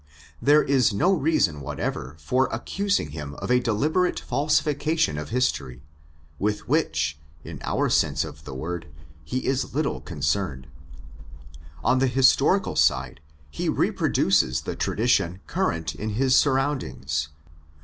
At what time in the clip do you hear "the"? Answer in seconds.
8.43-8.55, 11.99-12.07, 14.61-14.75